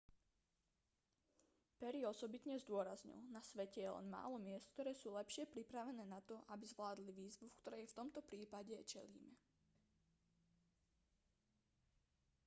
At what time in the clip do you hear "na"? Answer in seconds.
3.29-3.37, 6.13-6.17